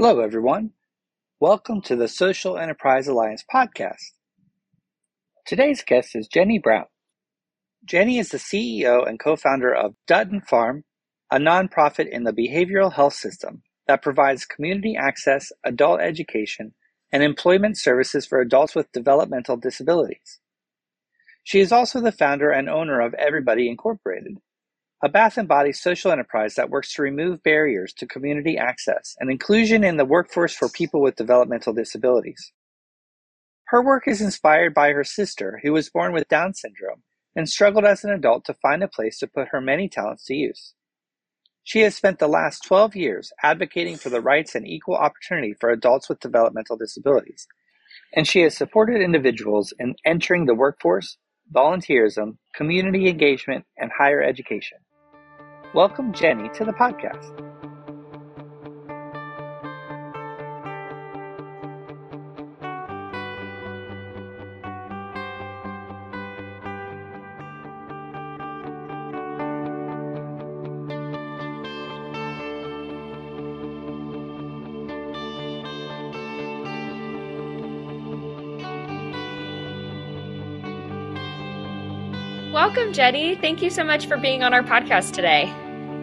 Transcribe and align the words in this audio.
Hello, 0.00 0.20
everyone. 0.20 0.70
Welcome 1.40 1.82
to 1.82 1.96
the 1.96 2.06
Social 2.06 2.56
Enterprise 2.56 3.08
Alliance 3.08 3.44
podcast. 3.52 4.12
Today's 5.44 5.82
guest 5.82 6.14
is 6.14 6.28
Jenny 6.28 6.60
Brown. 6.60 6.84
Jenny 7.84 8.20
is 8.20 8.28
the 8.28 8.38
CEO 8.38 9.04
and 9.04 9.18
co 9.18 9.34
founder 9.34 9.74
of 9.74 9.96
Dutton 10.06 10.40
Farm, 10.42 10.84
a 11.32 11.38
nonprofit 11.38 12.08
in 12.08 12.22
the 12.22 12.32
behavioral 12.32 12.92
health 12.92 13.14
system 13.14 13.64
that 13.88 14.00
provides 14.00 14.44
community 14.44 14.94
access, 14.96 15.50
adult 15.64 16.00
education, 16.00 16.74
and 17.10 17.24
employment 17.24 17.76
services 17.76 18.24
for 18.24 18.40
adults 18.40 18.76
with 18.76 18.92
developmental 18.92 19.56
disabilities. 19.56 20.38
She 21.42 21.58
is 21.58 21.72
also 21.72 22.00
the 22.00 22.12
founder 22.12 22.50
and 22.50 22.68
owner 22.68 23.00
of 23.00 23.14
Everybody 23.14 23.68
Incorporated, 23.68 24.38
a 25.00 25.08
Bath 25.08 25.38
Body 25.46 25.72
social 25.72 26.10
enterprise 26.10 26.56
that 26.56 26.70
works 26.70 26.92
to 26.94 27.02
remove 27.02 27.42
barriers 27.44 27.92
to 27.94 28.06
community 28.06 28.58
access 28.58 29.14
and 29.20 29.30
inclusion 29.30 29.84
in 29.84 29.96
the 29.96 30.04
workforce 30.04 30.54
for 30.54 30.68
people 30.68 31.00
with 31.00 31.14
developmental 31.14 31.72
disabilities. 31.72 32.52
Her 33.66 33.80
work 33.80 34.08
is 34.08 34.20
inspired 34.20 34.74
by 34.74 34.92
her 34.92 35.04
sister, 35.04 35.60
who 35.62 35.72
was 35.72 35.88
born 35.88 36.12
with 36.12 36.28
Down 36.28 36.52
syndrome 36.52 37.02
and 37.36 37.48
struggled 37.48 37.84
as 37.84 38.02
an 38.02 38.10
adult 38.10 38.44
to 38.46 38.54
find 38.54 38.82
a 38.82 38.88
place 38.88 39.18
to 39.18 39.28
put 39.28 39.48
her 39.48 39.60
many 39.60 39.88
talents 39.88 40.24
to 40.24 40.34
use. 40.34 40.74
She 41.62 41.82
has 41.82 41.94
spent 41.94 42.18
the 42.18 42.26
last 42.26 42.64
12 42.64 42.96
years 42.96 43.32
advocating 43.40 43.98
for 43.98 44.08
the 44.10 44.20
rights 44.20 44.56
and 44.56 44.66
equal 44.66 44.96
opportunity 44.96 45.54
for 45.54 45.70
adults 45.70 46.08
with 46.08 46.18
developmental 46.18 46.76
disabilities, 46.76 47.46
and 48.14 48.26
she 48.26 48.40
has 48.40 48.56
supported 48.56 49.00
individuals 49.00 49.72
in 49.78 49.94
entering 50.04 50.46
the 50.46 50.54
workforce, 50.54 51.18
volunteerism, 51.54 52.38
community 52.54 53.08
engagement, 53.08 53.64
and 53.76 53.92
higher 53.96 54.22
education. 54.22 54.78
Welcome 55.74 56.14
Jenny 56.14 56.48
to 56.54 56.64
the 56.64 56.72
podcast. 56.72 57.47
Welcome, 82.58 82.92
Jenny. 82.92 83.36
Thank 83.36 83.62
you 83.62 83.70
so 83.70 83.84
much 83.84 84.08
for 84.08 84.16
being 84.16 84.42
on 84.42 84.52
our 84.52 84.64
podcast 84.64 85.12
today. 85.12 85.54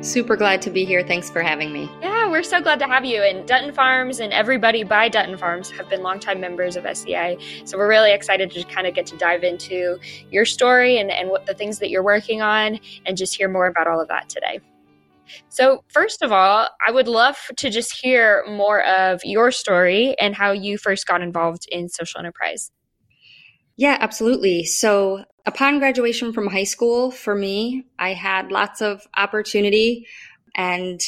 Super 0.01 0.37
glad 0.37 0.61
to 0.61 0.69
be 0.69 0.85
here. 0.85 1.03
Thanks 1.05 1.29
for 1.29 1.41
having 1.41 1.73
me. 1.73 1.91
Yeah, 2.01 2.31
we're 2.31 2.43
so 2.43 2.61
glad 2.61 2.79
to 2.79 2.85
have 2.85 3.03
you. 3.03 3.21
And 3.21 3.45
Dutton 3.45 3.73
Farms 3.73 4.21
and 4.21 4.31
everybody 4.31 4.83
by 4.83 5.09
Dutton 5.09 5.37
Farms 5.37 5.69
have 5.71 5.89
been 5.89 6.01
longtime 6.01 6.39
members 6.39 6.77
of 6.77 6.85
SEA. 6.97 7.37
So 7.65 7.77
we're 7.77 7.89
really 7.89 8.13
excited 8.13 8.51
to 8.51 8.63
kind 8.63 8.87
of 8.87 8.93
get 8.95 9.05
to 9.07 9.17
dive 9.17 9.43
into 9.43 9.99
your 10.31 10.45
story 10.45 10.97
and, 10.97 11.11
and 11.11 11.27
what 11.29 11.45
the 11.45 11.53
things 11.53 11.79
that 11.79 11.89
you're 11.89 12.01
working 12.01 12.41
on 12.41 12.79
and 13.05 13.17
just 13.17 13.35
hear 13.35 13.49
more 13.49 13.67
about 13.67 13.87
all 13.87 13.99
of 13.99 14.07
that 14.07 14.29
today. 14.29 14.61
So, 15.49 15.83
first 15.89 16.21
of 16.21 16.31
all, 16.31 16.69
I 16.87 16.91
would 16.91 17.09
love 17.09 17.35
to 17.57 17.69
just 17.69 17.99
hear 18.01 18.45
more 18.47 18.81
of 18.85 19.19
your 19.25 19.51
story 19.51 20.15
and 20.21 20.33
how 20.33 20.53
you 20.53 20.77
first 20.77 21.05
got 21.05 21.21
involved 21.21 21.67
in 21.69 21.89
social 21.89 22.19
enterprise. 22.19 22.71
Yeah, 23.77 23.97
absolutely. 23.99 24.63
So, 24.63 25.25
upon 25.45 25.79
graduation 25.79 26.31
from 26.31 26.47
high 26.47 26.63
school, 26.63 27.11
for 27.11 27.35
me, 27.35 27.85
I 27.99 28.13
had 28.13 28.51
lots 28.51 28.81
of 28.81 29.05
opportunity 29.17 30.07
and 30.55 31.01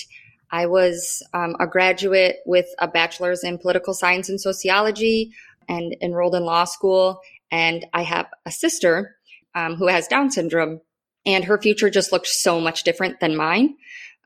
I 0.51 0.65
was 0.65 1.23
um, 1.33 1.55
a 1.59 1.67
graduate 1.67 2.37
with 2.45 2.67
a 2.79 2.87
bachelor's 2.87 3.43
in 3.43 3.57
political 3.57 3.93
science 3.93 4.29
and 4.29 4.39
sociology 4.39 5.33
and 5.67 5.95
enrolled 6.01 6.35
in 6.35 6.43
law 6.43 6.65
school. 6.65 7.19
And 7.51 7.85
I 7.93 8.03
have 8.03 8.27
a 8.45 8.51
sister 8.51 9.15
um, 9.55 9.75
who 9.75 9.87
has 9.87 10.07
Down 10.07 10.29
syndrome, 10.29 10.81
and 11.25 11.43
her 11.45 11.58
future 11.58 11.89
just 11.89 12.11
looked 12.11 12.27
so 12.27 12.59
much 12.59 12.83
different 12.83 13.19
than 13.19 13.36
mine. 13.36 13.75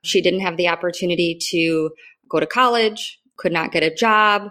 She 0.04 0.22
didn't 0.22 0.42
have 0.42 0.58
the 0.58 0.68
opportunity 0.68 1.38
to 1.50 1.92
go 2.30 2.40
to 2.40 2.48
college, 2.48 3.20
could 3.38 3.52
not 3.52 3.72
get 3.72 3.84
a 3.84 3.94
job, 3.94 4.50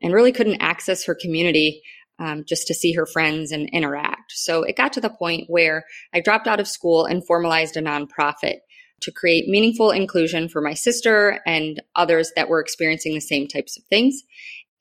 and 0.00 0.12
really 0.14 0.32
couldn't 0.32 0.62
access 0.62 1.04
her 1.04 1.14
community 1.14 1.82
um, 2.18 2.44
just 2.46 2.66
to 2.66 2.74
see 2.74 2.92
her 2.92 3.06
friends 3.06 3.52
and 3.52 3.68
interact. 3.72 4.32
So 4.32 4.62
it 4.62 4.76
got 4.76 4.92
to 4.94 5.00
the 5.00 5.10
point 5.10 5.44
where 5.48 5.84
I 6.14 6.20
dropped 6.20 6.46
out 6.46 6.60
of 6.60 6.68
school 6.68 7.04
and 7.04 7.26
formalized 7.26 7.76
a 7.76 7.82
nonprofit 7.82 8.58
to 9.02 9.12
create 9.12 9.48
meaningful 9.48 9.90
inclusion 9.90 10.48
for 10.48 10.60
my 10.60 10.74
sister 10.74 11.40
and 11.46 11.82
others 11.96 12.32
that 12.36 12.48
were 12.48 12.60
experiencing 12.60 13.14
the 13.14 13.20
same 13.20 13.48
types 13.48 13.76
of 13.76 13.84
things. 13.84 14.22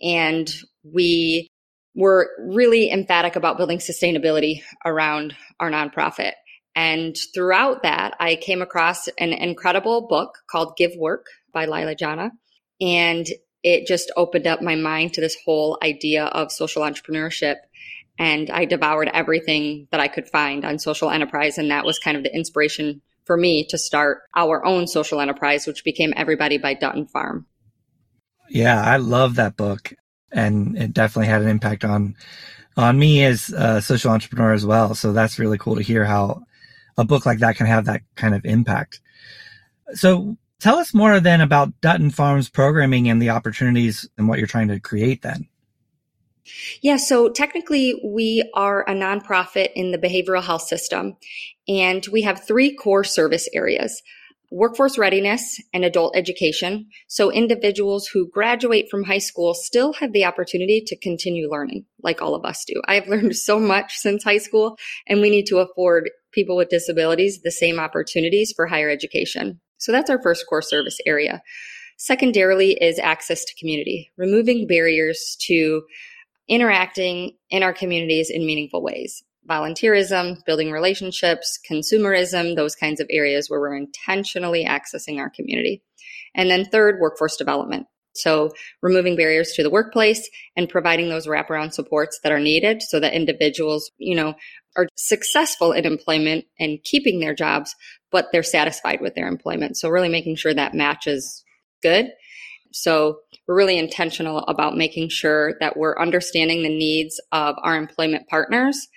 And 0.01 0.51
we 0.83 1.47
were 1.95 2.29
really 2.39 2.91
emphatic 2.91 3.35
about 3.35 3.57
building 3.57 3.79
sustainability 3.79 4.61
around 4.85 5.35
our 5.59 5.69
nonprofit. 5.69 6.33
And 6.75 7.17
throughout 7.33 7.83
that, 7.83 8.15
I 8.19 8.35
came 8.35 8.61
across 8.61 9.07
an 9.19 9.33
incredible 9.33 10.07
book 10.07 10.37
called 10.49 10.77
Give 10.77 10.91
Work 10.97 11.25
by 11.53 11.65
Leila 11.65 11.95
Janah. 11.95 12.31
And 12.79 13.27
it 13.63 13.87
just 13.87 14.11
opened 14.17 14.47
up 14.47 14.61
my 14.61 14.75
mind 14.75 15.13
to 15.13 15.21
this 15.21 15.37
whole 15.45 15.77
idea 15.83 16.25
of 16.25 16.51
social 16.51 16.83
entrepreneurship. 16.83 17.57
And 18.19 18.49
I 18.49 18.65
devoured 18.65 19.09
everything 19.13 19.87
that 19.91 19.99
I 19.99 20.07
could 20.07 20.27
find 20.27 20.65
on 20.65 20.79
social 20.79 21.09
enterprise. 21.09 21.57
And 21.57 21.71
that 21.71 21.85
was 21.85 21.97
kind 21.99 22.17
of 22.17 22.23
the 22.23 22.35
inspiration 22.35 23.01
for 23.25 23.37
me 23.37 23.65
to 23.69 23.77
start 23.77 24.23
our 24.35 24.65
own 24.65 24.87
social 24.87 25.21
enterprise, 25.21 25.65
which 25.65 25.83
became 25.83 26.13
Everybody 26.15 26.57
by 26.57 26.73
Dutton 26.73 27.07
Farm. 27.07 27.45
Yeah, 28.49 28.81
I 28.81 28.97
love 28.97 29.35
that 29.35 29.55
book. 29.55 29.93
And 30.31 30.77
it 30.77 30.93
definitely 30.93 31.27
had 31.27 31.41
an 31.41 31.47
impact 31.47 31.83
on 31.83 32.15
on 32.77 32.97
me 32.97 33.23
as 33.23 33.49
a 33.49 33.81
social 33.81 34.11
entrepreneur 34.11 34.53
as 34.53 34.65
well. 34.65 34.95
So 34.95 35.13
that's 35.13 35.39
really 35.39 35.57
cool 35.57 35.75
to 35.75 35.81
hear 35.81 36.05
how 36.05 36.43
a 36.97 37.03
book 37.03 37.25
like 37.25 37.39
that 37.39 37.55
can 37.55 37.67
have 37.67 37.85
that 37.85 38.01
kind 38.15 38.35
of 38.35 38.45
impact. 38.45 39.01
So 39.93 40.37
Tell 40.61 40.77
us 40.77 40.93
more 40.93 41.19
then 41.19 41.41
about 41.41 41.81
Dutton 41.81 42.11
Farms 42.11 42.47
programming 42.47 43.09
and 43.09 43.19
the 43.19 43.31
opportunities 43.31 44.07
and 44.15 44.29
what 44.29 44.37
you're 44.37 44.47
trying 44.47 44.67
to 44.67 44.79
create 44.79 45.23
then. 45.23 45.47
Yeah, 46.81 46.97
so 46.97 47.29
technically, 47.29 47.99
we 48.05 48.47
are 48.53 48.87
a 48.87 48.93
nonprofit 48.93 49.69
in 49.75 49.89
the 49.89 49.97
behavioral 49.97 50.43
health 50.43 50.61
system, 50.61 51.17
and 51.67 52.05
we 52.11 52.21
have 52.21 52.45
three 52.45 52.75
core 52.75 53.03
service 53.03 53.49
areas 53.53 54.01
workforce 54.53 54.97
readiness 54.97 55.61
and 55.73 55.85
adult 55.85 56.15
education. 56.15 56.85
So, 57.07 57.31
individuals 57.31 58.05
who 58.05 58.29
graduate 58.29 58.87
from 58.91 59.03
high 59.03 59.17
school 59.17 59.55
still 59.55 59.93
have 59.93 60.11
the 60.11 60.25
opportunity 60.25 60.83
to 60.85 60.99
continue 60.99 61.49
learning, 61.49 61.85
like 62.03 62.21
all 62.21 62.35
of 62.35 62.45
us 62.45 62.65
do. 62.67 62.81
I 62.85 62.95
have 62.95 63.07
learned 63.07 63.35
so 63.35 63.59
much 63.59 63.95
since 63.95 64.23
high 64.23 64.37
school, 64.37 64.77
and 65.07 65.21
we 65.21 65.31
need 65.31 65.47
to 65.47 65.57
afford 65.57 66.11
people 66.31 66.55
with 66.55 66.69
disabilities 66.69 67.41
the 67.41 67.51
same 67.51 67.79
opportunities 67.79 68.53
for 68.55 68.67
higher 68.67 68.89
education. 68.89 69.59
So 69.81 69.91
that's 69.91 70.09
our 70.09 70.21
first 70.21 70.45
core 70.47 70.61
service 70.61 70.99
area. 71.05 71.41
Secondarily 71.97 72.73
is 72.81 72.99
access 72.99 73.43
to 73.45 73.55
community, 73.59 74.11
removing 74.15 74.67
barriers 74.67 75.35
to 75.47 75.83
interacting 76.47 77.37
in 77.49 77.63
our 77.63 77.73
communities 77.73 78.29
in 78.29 78.45
meaningful 78.45 78.83
ways. 78.83 79.23
Volunteerism, 79.49 80.43
building 80.45 80.71
relationships, 80.71 81.59
consumerism, 81.69 82.55
those 82.55 82.75
kinds 82.75 82.99
of 82.99 83.07
areas 83.09 83.49
where 83.49 83.59
we're 83.59 83.75
intentionally 83.75 84.65
accessing 84.65 85.17
our 85.17 85.29
community. 85.29 85.81
And 86.35 86.49
then 86.49 86.65
third, 86.65 86.99
workforce 86.99 87.37
development. 87.37 87.87
So 88.13 88.51
removing 88.81 89.15
barriers 89.15 89.53
to 89.53 89.63
the 89.63 89.69
workplace 89.69 90.29
and 90.55 90.69
providing 90.69 91.09
those 91.09 91.27
wraparound 91.27 91.73
supports 91.73 92.19
that 92.23 92.31
are 92.31 92.39
needed 92.39 92.81
so 92.81 92.99
that 92.99 93.13
individuals, 93.13 93.91
you 93.97 94.15
know, 94.15 94.35
are 94.75 94.87
successful 94.95 95.71
in 95.71 95.85
employment 95.85 96.45
and 96.59 96.83
keeping 96.83 97.19
their 97.19 97.33
jobs, 97.33 97.75
but 98.11 98.27
they're 98.31 98.43
satisfied 98.43 99.01
with 99.01 99.15
their 99.15 99.27
employment. 99.27 99.77
So 99.77 99.89
really 99.89 100.09
making 100.09 100.35
sure 100.35 100.53
that 100.53 100.73
match 100.73 101.07
is 101.07 101.43
good. 101.81 102.11
So 102.71 103.19
we're 103.47 103.57
really 103.57 103.77
intentional 103.77 104.39
about 104.39 104.77
making 104.77 105.09
sure 105.09 105.55
that 105.59 105.75
we're 105.75 105.99
understanding 105.99 106.63
the 106.63 106.69
needs 106.69 107.19
of 107.31 107.55
our 107.63 107.75
employment 107.75 108.27
partners. 108.27 108.87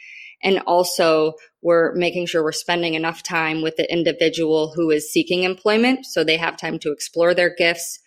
And 0.42 0.60
also 0.60 1.34
we're 1.62 1.94
making 1.94 2.26
sure 2.26 2.44
we're 2.44 2.52
spending 2.52 2.94
enough 2.94 3.22
time 3.22 3.62
with 3.62 3.76
the 3.76 3.90
individual 3.90 4.72
who 4.74 4.90
is 4.90 5.10
seeking 5.10 5.42
employment 5.42 6.04
so 6.04 6.22
they 6.22 6.36
have 6.36 6.56
time 6.56 6.78
to 6.80 6.92
explore 6.92 7.34
their 7.34 7.54
gifts, 7.54 7.98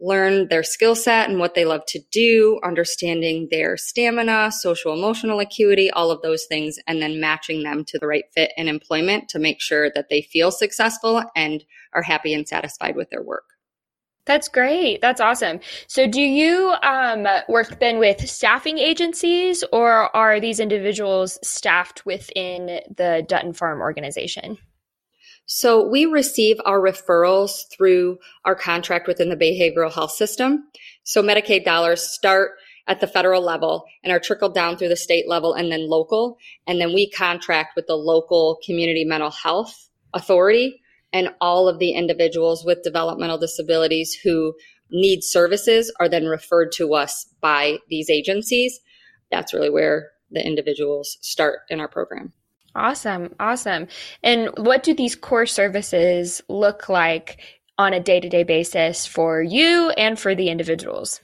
learn 0.00 0.48
their 0.48 0.62
skill 0.62 0.94
set 0.94 1.28
and 1.28 1.38
what 1.38 1.54
they 1.54 1.64
love 1.64 1.82
to 1.88 2.00
do, 2.10 2.58
understanding 2.64 3.48
their 3.50 3.76
stamina, 3.76 4.50
social 4.50 4.92
emotional 4.92 5.40
acuity, 5.40 5.90
all 5.90 6.10
of 6.10 6.22
those 6.22 6.44
things, 6.46 6.78
and 6.86 7.02
then 7.02 7.20
matching 7.20 7.62
them 7.62 7.84
to 7.84 7.98
the 7.98 8.06
right 8.06 8.24
fit 8.34 8.52
in 8.56 8.68
employment 8.68 9.28
to 9.28 9.38
make 9.38 9.60
sure 9.60 9.90
that 9.94 10.08
they 10.08 10.22
feel 10.22 10.50
successful 10.50 11.22
and 11.36 11.64
are 11.92 12.02
happy 12.02 12.32
and 12.34 12.48
satisfied 12.48 12.96
with 12.96 13.10
their 13.10 13.22
work. 13.22 13.44
That's 14.26 14.48
great. 14.48 15.00
That's 15.00 15.20
awesome. 15.20 15.60
So, 15.86 16.06
do 16.06 16.20
you 16.20 16.74
um, 16.82 17.26
work 17.48 17.80
then 17.80 17.98
with 17.98 18.28
staffing 18.28 18.78
agencies, 18.78 19.64
or 19.72 20.14
are 20.14 20.38
these 20.38 20.60
individuals 20.60 21.38
staffed 21.42 22.04
within 22.06 22.80
the 22.94 23.24
Dutton 23.26 23.54
Farm 23.54 23.80
organization? 23.80 24.58
So 25.52 25.84
we 25.84 26.06
receive 26.06 26.60
our 26.64 26.78
referrals 26.78 27.68
through 27.72 28.18
our 28.44 28.54
contract 28.54 29.08
within 29.08 29.30
the 29.30 29.36
behavioral 29.36 29.92
health 29.92 30.12
system. 30.12 30.68
So 31.02 31.24
Medicaid 31.24 31.64
dollars 31.64 32.04
start 32.04 32.52
at 32.86 33.00
the 33.00 33.08
federal 33.08 33.42
level 33.42 33.84
and 34.04 34.12
are 34.12 34.20
trickled 34.20 34.54
down 34.54 34.76
through 34.76 34.90
the 34.90 34.96
state 34.96 35.28
level 35.28 35.52
and 35.52 35.72
then 35.72 35.90
local. 35.90 36.38
And 36.68 36.80
then 36.80 36.94
we 36.94 37.10
contract 37.10 37.74
with 37.74 37.88
the 37.88 37.96
local 37.96 38.60
community 38.64 39.04
mental 39.04 39.32
health 39.32 39.90
authority 40.14 40.80
and 41.12 41.30
all 41.40 41.66
of 41.66 41.80
the 41.80 41.94
individuals 41.94 42.64
with 42.64 42.84
developmental 42.84 43.36
disabilities 43.36 44.16
who 44.22 44.54
need 44.92 45.24
services 45.24 45.92
are 45.98 46.08
then 46.08 46.26
referred 46.26 46.70
to 46.76 46.94
us 46.94 47.26
by 47.40 47.78
these 47.88 48.08
agencies. 48.08 48.78
That's 49.32 49.52
really 49.52 49.70
where 49.70 50.10
the 50.30 50.46
individuals 50.46 51.18
start 51.22 51.62
in 51.70 51.80
our 51.80 51.88
program. 51.88 52.34
Awesome. 52.74 53.34
Awesome. 53.40 53.88
And 54.22 54.50
what 54.56 54.82
do 54.82 54.94
these 54.94 55.16
core 55.16 55.46
services 55.46 56.40
look 56.48 56.88
like 56.88 57.40
on 57.78 57.92
a 57.92 58.00
day 58.00 58.20
to 58.20 58.28
day 58.28 58.44
basis 58.44 59.06
for 59.06 59.42
you 59.42 59.90
and 59.90 60.18
for 60.18 60.34
the 60.34 60.48
individuals? 60.50 61.20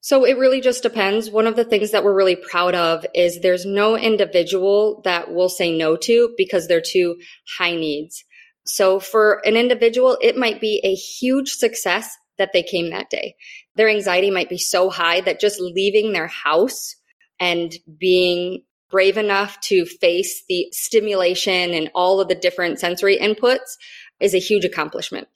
So 0.00 0.24
it 0.24 0.38
really 0.38 0.60
just 0.60 0.82
depends. 0.82 1.30
One 1.30 1.46
of 1.46 1.56
the 1.56 1.64
things 1.64 1.90
that 1.90 2.02
we're 2.02 2.14
really 2.14 2.36
proud 2.36 2.74
of 2.74 3.04
is 3.14 3.40
there's 3.40 3.66
no 3.66 3.96
individual 3.96 5.02
that 5.04 5.32
we'll 5.32 5.48
say 5.48 5.76
no 5.76 5.96
to 5.96 6.34
because 6.36 6.66
they're 6.66 6.80
too 6.80 7.16
high 7.58 7.74
needs. 7.74 8.24
So 8.64 9.00
for 9.00 9.42
an 9.44 9.56
individual, 9.56 10.16
it 10.22 10.36
might 10.36 10.60
be 10.60 10.80
a 10.82 10.94
huge 10.94 11.50
success 11.50 12.16
that 12.38 12.52
they 12.52 12.62
came 12.62 12.90
that 12.90 13.10
day. 13.10 13.34
Their 13.76 13.88
anxiety 13.88 14.30
might 14.30 14.48
be 14.48 14.58
so 14.58 14.88
high 14.88 15.20
that 15.22 15.40
just 15.40 15.60
leaving 15.60 16.12
their 16.12 16.28
house 16.28 16.94
and 17.40 17.74
being 17.98 18.62
brave 18.90 19.16
enough 19.16 19.60
to 19.60 19.84
face 19.84 20.44
the 20.48 20.68
stimulation 20.72 21.74
and 21.74 21.90
all 21.94 22.20
of 22.20 22.28
the 22.28 22.34
different 22.34 22.78
sensory 22.78 23.18
inputs 23.18 23.76
is 24.20 24.34
a 24.34 24.38
huge 24.38 24.64
accomplishment. 24.64 25.28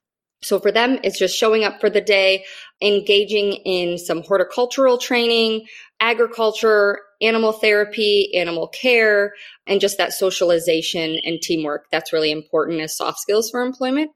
So 0.42 0.58
for 0.58 0.72
them, 0.72 0.98
it's 1.04 1.18
just 1.18 1.36
showing 1.36 1.62
up 1.62 1.80
for 1.80 1.88
the 1.88 2.00
day, 2.00 2.44
engaging 2.80 3.52
in 3.64 3.96
some 3.96 4.22
horticultural 4.22 4.98
training, 4.98 5.66
agriculture, 6.00 6.98
animal 7.20 7.52
therapy, 7.52 8.34
animal 8.34 8.66
care, 8.66 9.34
and 9.68 9.80
just 9.80 9.98
that 9.98 10.12
socialization 10.12 11.20
and 11.22 11.40
teamwork. 11.40 11.86
That's 11.92 12.12
really 12.12 12.32
important 12.32 12.80
as 12.80 12.96
soft 12.96 13.20
skills 13.20 13.50
for 13.50 13.62
employment. 13.62 14.10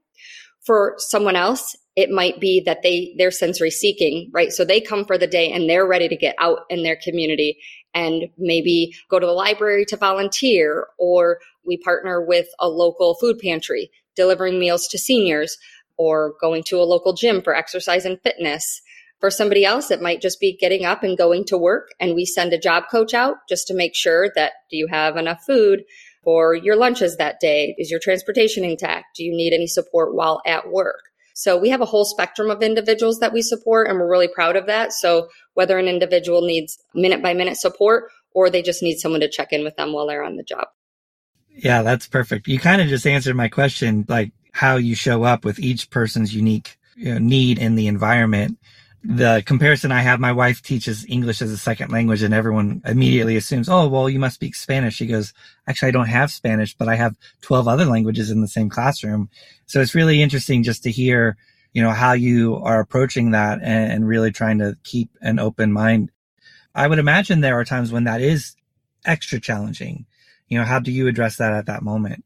For 0.65 0.95
someone 0.99 1.37
else, 1.37 1.77
it 1.95 2.11
might 2.11 2.41
be 2.41 2.61
that 2.67 2.83
they 2.83 3.15
they're 3.17 3.31
sensory 3.31 3.71
seeking 3.71 4.31
right 4.33 4.53
so 4.53 4.65
they 4.65 4.81
come 4.81 5.07
for 5.07 5.17
the 5.17 5.27
day 5.27 5.51
and 5.51 5.69
they're 5.69 5.87
ready 5.87 6.09
to 6.09 6.17
get 6.17 6.37
out 6.39 6.61
in 6.69 6.83
their 6.83 6.99
community 7.03 7.59
and 7.97 8.29
maybe 8.37 8.95
go 9.09 9.19
to 9.19 9.27
the 9.27 9.33
library 9.33 9.87
to 9.87 9.97
volunteer 9.97 10.87
or 10.99 11.39
we 11.65 11.79
partner 11.79 12.23
with 12.23 12.47
a 12.61 12.69
local 12.69 13.15
food 13.15 13.39
pantry 13.39 13.91
delivering 14.15 14.59
meals 14.59 14.87
to 14.87 14.99
seniors 14.99 15.57
or 15.97 16.35
going 16.41 16.63
to 16.63 16.79
a 16.79 16.85
local 16.85 17.15
gym 17.15 17.41
for 17.43 17.57
exercise 17.57 18.05
and 18.05 18.21
fitness. 18.23 18.83
For 19.19 19.31
somebody 19.31 19.65
else 19.65 19.91
it 19.91 20.03
might 20.03 20.21
just 20.21 20.39
be 20.39 20.55
getting 20.55 20.85
up 20.85 21.03
and 21.03 21.17
going 21.17 21.47
to 21.47 21.57
work 21.57 21.89
and 21.99 22.15
we 22.15 22.27
send 22.27 22.53
a 22.53 22.59
job 22.59 22.85
coach 22.91 23.15
out 23.15 23.37
just 23.49 23.67
to 23.69 23.75
make 23.75 23.97
sure 23.97 24.31
that 24.37 24.53
do 24.71 24.77
you 24.77 24.89
have 24.89 25.17
enough 25.17 25.43
food 25.45 25.83
for 26.23 26.55
your 26.55 26.77
lunches 26.77 27.17
that 27.17 27.41
day? 27.41 27.75
Is 27.79 27.91
your 27.91 28.01
transportation 28.01 28.63
intact? 28.63 29.17
Do 29.17 29.25
you 29.25 29.35
need 29.35 29.55
any 29.55 29.67
support 29.67 30.15
while 30.15 30.43
at 30.47 30.71
work 30.71 31.01
so 31.39 31.59
we 31.59 31.69
have 31.69 31.83
a 31.83 31.87
whole 31.87 32.07
spectrum 32.07 32.51
of 32.51 32.63
individuals 32.63 33.19
that 33.19 33.35
we 33.35 33.43
support 33.43 33.91
and 33.91 33.99
we're 33.99 34.11
really 34.11 34.27
proud 34.27 34.57
of 34.57 34.65
that. 34.65 34.95
So 34.95 35.29
whether 35.53 35.77
an 35.77 35.87
individual 35.87 36.41
needs 36.41 36.79
minute 36.95 37.23
by 37.23 37.35
minute 37.35 37.59
support 37.59 38.11
or 38.31 38.49
they 38.49 38.63
just 38.63 38.83
need 38.83 38.97
someone 38.97 39.21
to 39.21 39.29
check 39.29 39.53
in 39.53 39.63
with 39.63 39.77
them 39.77 39.93
while 39.93 40.07
they're 40.07 40.25
on 40.25 40.37
the 40.37 40.43
job. 40.43 40.69
Yeah, 41.51 41.83
that's 41.83 42.09
perfect. 42.09 42.49
You 42.49 42.59
kind 42.59 42.81
of 42.81 42.89
just 42.89 43.07
answered 43.07 43.37
my 43.37 43.49
question, 43.49 44.07
like 44.09 44.33
how 44.53 44.77
you 44.77 44.95
show 44.95 45.25
up 45.25 45.45
with 45.45 45.59
each 45.59 45.91
person's 45.91 46.35
unique 46.35 46.79
you 46.97 47.13
know, 47.13 47.19
need 47.19 47.59
in 47.59 47.75
the 47.75 47.87
environment 47.87 48.59
the 49.09 49.43
comparison 49.47 49.93
I 49.93 50.01
have, 50.01 50.19
my 50.19 50.33
wife 50.33 50.63
teaches 50.63 51.07
English 51.09 51.41
as 51.41 51.53
a 51.53 51.57
second 51.57 51.93
language 51.93 52.23
and 52.23 52.35
everyone 52.35 52.83
immediately 52.85 53.37
assumes, 53.37 53.69
oh, 53.69 53.87
well, 53.87 54.11
you 54.11 54.19
must 54.19 54.35
speak 54.35 54.57
Spanish. 54.57 54.97
She 54.97 55.07
goes, 55.07 55.33
actually, 55.69 55.89
I 55.89 55.93
don't 55.93 56.09
have 56.09 56.33
Spanish, 56.33 56.75
but 56.75 56.89
I 56.89 56.97
have 56.97 57.17
12 57.43 57.69
other 57.69 57.85
languages 57.85 58.31
in 58.31 58.41
the 58.41 58.49
same 58.49 58.69
classroom. 58.69 59.31
So 59.67 59.81
it's 59.81 59.95
really 59.95 60.21
interesting 60.23 60.65
just 60.65 60.83
to 60.83 60.91
hear, 60.91 61.37
you 61.73 61.83
know, 61.83 61.91
how 61.91 62.15
you 62.15 62.57
are 62.57 62.81
approaching 62.81 63.31
that 63.31 63.61
and, 63.63 63.93
and 63.93 64.09
really 64.09 64.33
trying 64.33 64.59
to 64.59 64.77
keep 64.83 65.11
an 65.21 65.39
open 65.39 65.73
mind. 65.73 66.11
I 66.75 66.89
would 66.89 66.99
imagine 66.99 67.41
there 67.41 67.59
are 67.59 67.65
times 67.65 67.93
when 67.93 68.05
that 68.05 68.21
is 68.21 68.57
extra 69.05 69.41
challenging. 69.41 70.07
You 70.49 70.59
know, 70.59 70.65
how 70.65 70.81
do 70.81 70.91
you 70.91 71.07
address 71.07 71.37
that 71.37 71.53
at 71.53 71.67
that 71.67 71.83
moment? 71.83 72.25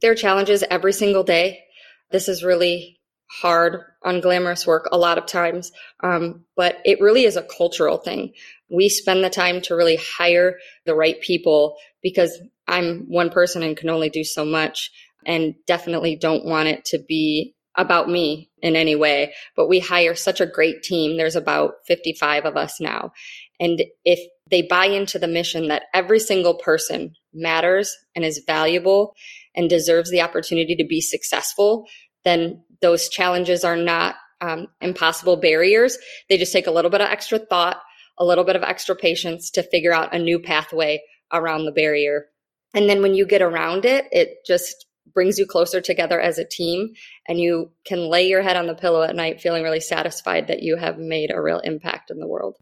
There 0.00 0.12
are 0.12 0.16
challenges 0.16 0.62
every 0.70 0.92
single 0.92 1.24
day. 1.24 1.64
This 2.10 2.28
is 2.28 2.44
really 2.44 2.97
hard, 3.30 3.82
unglamorous 4.04 4.66
work 4.66 4.88
a 4.90 4.98
lot 4.98 5.18
of 5.18 5.26
times. 5.26 5.70
Um, 6.02 6.44
but 6.56 6.78
it 6.84 7.00
really 7.00 7.24
is 7.24 7.36
a 7.36 7.42
cultural 7.42 7.98
thing. 7.98 8.32
We 8.70 8.88
spend 8.88 9.22
the 9.22 9.30
time 9.30 9.60
to 9.62 9.74
really 9.74 9.96
hire 9.96 10.58
the 10.86 10.94
right 10.94 11.20
people 11.20 11.76
because 12.02 12.40
I'm 12.66 13.06
one 13.08 13.30
person 13.30 13.62
and 13.62 13.76
can 13.76 13.90
only 13.90 14.10
do 14.10 14.24
so 14.24 14.44
much 14.44 14.90
and 15.26 15.54
definitely 15.66 16.16
don't 16.16 16.44
want 16.44 16.68
it 16.68 16.84
to 16.86 16.98
be 16.98 17.54
about 17.76 18.08
me 18.08 18.50
in 18.60 18.76
any 18.76 18.96
way. 18.96 19.34
But 19.56 19.68
we 19.68 19.78
hire 19.78 20.14
such 20.14 20.40
a 20.40 20.46
great 20.46 20.82
team. 20.82 21.16
There's 21.16 21.36
about 21.36 21.74
55 21.86 22.44
of 22.44 22.56
us 22.56 22.80
now. 22.80 23.12
And 23.60 23.82
if 24.04 24.18
they 24.50 24.62
buy 24.62 24.86
into 24.86 25.18
the 25.18 25.28
mission 25.28 25.68
that 25.68 25.84
every 25.94 26.18
single 26.18 26.54
person 26.54 27.14
matters 27.32 27.96
and 28.14 28.24
is 28.24 28.42
valuable 28.46 29.14
and 29.54 29.68
deserves 29.68 30.10
the 30.10 30.22
opportunity 30.22 30.74
to 30.76 30.84
be 30.84 31.00
successful, 31.00 31.86
then 32.24 32.62
those 32.80 33.08
challenges 33.08 33.64
are 33.64 33.76
not 33.76 34.16
um, 34.40 34.68
impossible 34.80 35.36
barriers. 35.36 35.98
They 36.28 36.38
just 36.38 36.52
take 36.52 36.66
a 36.66 36.70
little 36.70 36.90
bit 36.90 37.00
of 37.00 37.08
extra 37.08 37.38
thought, 37.38 37.80
a 38.18 38.24
little 38.24 38.44
bit 38.44 38.56
of 38.56 38.62
extra 38.62 38.94
patience 38.94 39.50
to 39.50 39.62
figure 39.62 39.92
out 39.92 40.14
a 40.14 40.18
new 40.18 40.38
pathway 40.38 41.02
around 41.32 41.64
the 41.64 41.72
barrier. 41.72 42.26
And 42.74 42.88
then 42.88 43.02
when 43.02 43.14
you 43.14 43.26
get 43.26 43.42
around 43.42 43.84
it, 43.84 44.06
it 44.12 44.38
just 44.46 44.86
brings 45.14 45.38
you 45.38 45.46
closer 45.46 45.80
together 45.80 46.20
as 46.20 46.38
a 46.38 46.44
team 46.44 46.92
and 47.26 47.40
you 47.40 47.72
can 47.84 48.08
lay 48.08 48.28
your 48.28 48.42
head 48.42 48.56
on 48.56 48.66
the 48.66 48.74
pillow 48.74 49.02
at 49.02 49.16
night 49.16 49.40
feeling 49.40 49.62
really 49.62 49.80
satisfied 49.80 50.48
that 50.48 50.62
you 50.62 50.76
have 50.76 50.98
made 50.98 51.30
a 51.32 51.40
real 51.40 51.60
impact 51.60 52.10
in 52.10 52.18
the 52.18 52.26
world. 52.26 52.56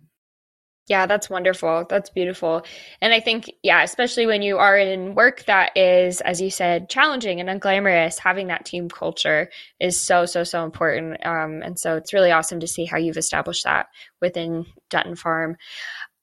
Yeah, 0.88 1.06
that's 1.06 1.29
wonderful. 1.29 1.85
That's 1.88 2.11
beautiful. 2.11 2.65
And 3.00 3.12
I 3.12 3.19
think, 3.19 3.50
yeah, 3.65 3.83
especially 3.83 4.27
when 4.27 4.43
you 4.43 4.59
are 4.59 4.79
in 4.79 5.17
work 5.17 5.44
that 5.47 5.77
is, 5.77 6.21
as 6.21 6.41
you 6.41 6.49
said, 6.49 6.88
challenging 6.88 7.41
and 7.41 7.49
unglamorous, 7.49 8.21
having 8.21 8.47
that 8.49 8.65
team 8.65 8.88
culture 8.88 9.50
is 9.81 9.99
so, 10.00 10.27
so, 10.27 10.44
so 10.44 10.62
important. 10.65 11.27
Um, 11.27 11.61
and 11.62 11.77
so 11.77 11.97
it's 11.97 12.12
really 12.12 12.31
awesome 12.31 12.61
to 12.61 12.69
see 12.69 12.85
how 12.85 12.99
you've 12.99 13.17
established 13.17 13.65
that 13.65 13.87
within 14.21 14.65
Dutton 14.88 15.17
Farm. 15.17 15.56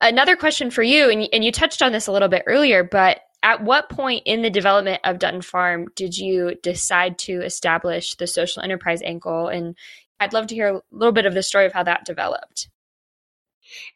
Another 0.00 0.34
question 0.34 0.70
for 0.70 0.82
you, 0.82 1.10
and, 1.10 1.28
and 1.30 1.44
you 1.44 1.52
touched 1.52 1.82
on 1.82 1.92
this 1.92 2.06
a 2.06 2.12
little 2.12 2.28
bit 2.28 2.44
earlier, 2.46 2.84
but 2.84 3.20
at 3.42 3.62
what 3.62 3.90
point 3.90 4.22
in 4.24 4.40
the 4.40 4.48
development 4.48 5.02
of 5.04 5.18
Dutton 5.18 5.42
Farm 5.42 5.88
did 5.94 6.16
you 6.16 6.54
decide 6.62 7.18
to 7.20 7.42
establish 7.42 8.14
the 8.14 8.26
social 8.26 8.62
enterprise 8.62 9.02
angle? 9.02 9.48
And 9.48 9.76
I'd 10.18 10.32
love 10.32 10.46
to 10.46 10.54
hear 10.54 10.68
a 10.68 10.80
little 10.90 11.12
bit 11.12 11.26
of 11.26 11.34
the 11.34 11.42
story 11.42 11.66
of 11.66 11.74
how 11.74 11.82
that 11.82 12.06
developed. 12.06 12.70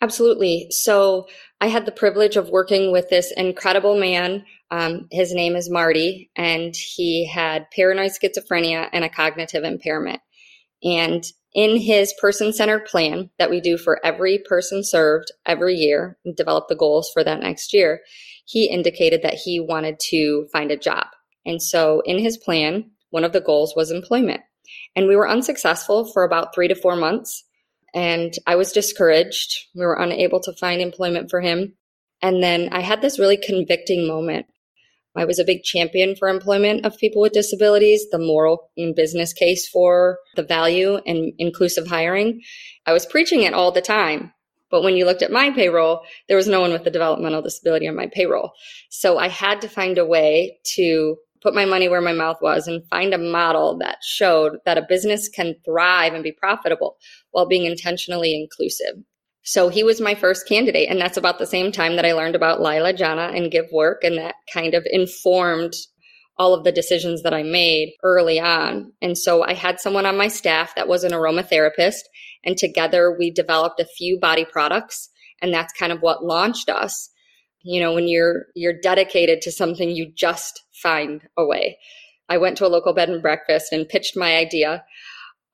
Absolutely. 0.00 0.68
So 0.70 1.26
I 1.60 1.66
had 1.66 1.86
the 1.86 1.92
privilege 1.92 2.36
of 2.36 2.50
working 2.50 2.92
with 2.92 3.08
this 3.08 3.32
incredible 3.36 3.98
man. 3.98 4.44
Um, 4.70 5.08
his 5.10 5.34
name 5.34 5.56
is 5.56 5.70
Marty, 5.70 6.30
and 6.36 6.74
he 6.76 7.26
had 7.26 7.70
paranoid 7.70 8.12
schizophrenia 8.12 8.88
and 8.92 9.04
a 9.04 9.08
cognitive 9.08 9.64
impairment. 9.64 10.20
And 10.82 11.24
in 11.54 11.76
his 11.76 12.14
person 12.20 12.52
centered 12.52 12.84
plan 12.84 13.30
that 13.38 13.50
we 13.50 13.60
do 13.60 13.76
for 13.76 14.04
every 14.04 14.38
person 14.38 14.84
served 14.84 15.32
every 15.46 15.74
year, 15.74 16.18
and 16.24 16.36
develop 16.36 16.68
the 16.68 16.76
goals 16.76 17.10
for 17.12 17.24
that 17.24 17.40
next 17.40 17.72
year, 17.72 18.00
he 18.44 18.70
indicated 18.70 19.22
that 19.22 19.34
he 19.34 19.58
wanted 19.58 19.98
to 20.10 20.46
find 20.52 20.70
a 20.70 20.76
job. 20.76 21.06
And 21.44 21.60
so 21.62 22.02
in 22.04 22.18
his 22.18 22.36
plan, 22.36 22.90
one 23.10 23.24
of 23.24 23.32
the 23.32 23.40
goals 23.40 23.74
was 23.74 23.90
employment. 23.90 24.42
And 24.94 25.08
we 25.08 25.16
were 25.16 25.28
unsuccessful 25.28 26.04
for 26.12 26.24
about 26.24 26.54
three 26.54 26.68
to 26.68 26.74
four 26.74 26.94
months 26.94 27.44
and 27.94 28.32
I 28.46 28.56
was 28.56 28.72
discouraged. 28.72 29.66
We 29.74 29.84
were 29.84 29.94
unable 29.94 30.40
to 30.40 30.52
find 30.54 30.80
employment 30.80 31.30
for 31.30 31.40
him. 31.40 31.74
And 32.22 32.42
then 32.42 32.68
I 32.72 32.80
had 32.80 33.00
this 33.00 33.18
really 33.18 33.36
convicting 33.36 34.06
moment. 34.06 34.46
I 35.16 35.24
was 35.24 35.38
a 35.38 35.44
big 35.44 35.62
champion 35.62 36.14
for 36.14 36.28
employment 36.28 36.86
of 36.86 36.96
people 36.98 37.22
with 37.22 37.32
disabilities, 37.32 38.06
the 38.10 38.18
moral 38.18 38.70
and 38.76 38.94
business 38.94 39.32
case 39.32 39.68
for 39.68 40.18
the 40.36 40.44
value 40.44 41.00
and 41.06 41.32
inclusive 41.38 41.88
hiring. 41.88 42.40
I 42.86 42.92
was 42.92 43.06
preaching 43.06 43.42
it 43.42 43.54
all 43.54 43.72
the 43.72 43.80
time. 43.80 44.32
But 44.70 44.82
when 44.82 44.96
you 44.96 45.06
looked 45.06 45.22
at 45.22 45.32
my 45.32 45.50
payroll, 45.50 46.02
there 46.28 46.36
was 46.36 46.46
no 46.46 46.60
one 46.60 46.72
with 46.72 46.86
a 46.86 46.90
developmental 46.90 47.42
disability 47.42 47.88
on 47.88 47.96
my 47.96 48.06
payroll. 48.06 48.52
So 48.90 49.18
I 49.18 49.28
had 49.28 49.62
to 49.62 49.68
find 49.68 49.96
a 49.96 50.04
way 50.04 50.58
to 50.74 51.16
put 51.42 51.54
my 51.54 51.64
money 51.64 51.88
where 51.88 52.00
my 52.00 52.12
mouth 52.12 52.38
was 52.40 52.66
and 52.66 52.86
find 52.88 53.14
a 53.14 53.18
model 53.18 53.78
that 53.78 53.98
showed 54.02 54.58
that 54.64 54.78
a 54.78 54.86
business 54.88 55.28
can 55.28 55.54
thrive 55.64 56.14
and 56.14 56.22
be 56.22 56.32
profitable 56.32 56.96
while 57.30 57.46
being 57.46 57.64
intentionally 57.64 58.34
inclusive. 58.34 59.02
So 59.42 59.68
he 59.68 59.82
was 59.82 60.00
my 60.00 60.14
first 60.14 60.46
candidate. 60.46 60.90
And 60.90 61.00
that's 61.00 61.16
about 61.16 61.38
the 61.38 61.46
same 61.46 61.72
time 61.72 61.96
that 61.96 62.04
I 62.04 62.12
learned 62.12 62.34
about 62.34 62.60
Leila 62.60 62.92
Janah 62.92 63.36
and 63.36 63.50
Give 63.50 63.66
Work. 63.72 64.04
And 64.04 64.18
that 64.18 64.34
kind 64.52 64.74
of 64.74 64.86
informed 64.90 65.72
all 66.38 66.54
of 66.54 66.64
the 66.64 66.72
decisions 66.72 67.22
that 67.22 67.34
I 67.34 67.42
made 67.42 67.94
early 68.02 68.38
on. 68.38 68.92
And 69.02 69.18
so 69.18 69.42
I 69.42 69.54
had 69.54 69.80
someone 69.80 70.06
on 70.06 70.16
my 70.16 70.28
staff 70.28 70.74
that 70.76 70.88
was 70.88 71.02
an 71.02 71.12
aromatherapist, 71.12 72.02
and 72.44 72.56
together 72.56 73.14
we 73.18 73.30
developed 73.30 73.80
a 73.80 73.88
few 73.96 74.20
body 74.20 74.44
products, 74.44 75.10
and 75.42 75.52
that's 75.52 75.72
kind 75.72 75.92
of 75.92 76.00
what 76.00 76.24
launched 76.24 76.70
us. 76.70 77.10
You 77.62 77.80
know, 77.80 77.94
when 77.94 78.08
you're 78.08 78.46
you're 78.54 78.78
dedicated 78.80 79.42
to 79.42 79.52
something, 79.52 79.90
you 79.90 80.12
just 80.14 80.62
find 80.72 81.22
a 81.36 81.44
way. 81.44 81.78
I 82.28 82.38
went 82.38 82.58
to 82.58 82.66
a 82.66 82.68
local 82.68 82.92
bed 82.92 83.08
and 83.08 83.22
breakfast 83.22 83.72
and 83.72 83.88
pitched 83.88 84.16
my 84.16 84.36
idea. 84.36 84.84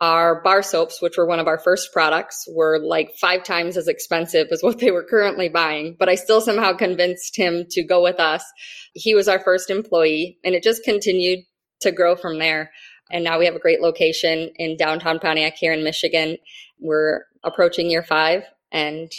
Our 0.00 0.42
bar 0.42 0.62
soaps, 0.62 1.00
which 1.00 1.16
were 1.16 1.26
one 1.26 1.38
of 1.38 1.46
our 1.46 1.58
first 1.58 1.92
products, 1.92 2.46
were 2.50 2.78
like 2.78 3.14
five 3.20 3.44
times 3.44 3.76
as 3.76 3.88
expensive 3.88 4.48
as 4.50 4.62
what 4.62 4.80
they 4.80 4.90
were 4.90 5.04
currently 5.04 5.48
buying, 5.48 5.96
but 5.98 6.08
I 6.08 6.16
still 6.16 6.40
somehow 6.40 6.74
convinced 6.74 7.36
him 7.36 7.64
to 7.70 7.84
go 7.84 8.02
with 8.02 8.18
us. 8.18 8.44
He 8.92 9.14
was 9.14 9.28
our 9.28 9.38
first 9.38 9.70
employee, 9.70 10.38
and 10.44 10.54
it 10.54 10.62
just 10.62 10.84
continued 10.84 11.40
to 11.80 11.92
grow 11.92 12.16
from 12.16 12.38
there. 12.38 12.72
And 13.10 13.22
now 13.22 13.38
we 13.38 13.44
have 13.44 13.54
a 13.54 13.60
great 13.60 13.80
location 13.80 14.50
in 14.56 14.76
downtown 14.76 15.20
Pontiac 15.20 15.54
here 15.56 15.72
in 15.72 15.84
Michigan. 15.84 16.38
We're 16.80 17.22
approaching 17.44 17.88
year 17.88 18.02
five 18.02 18.42
and 18.72 19.10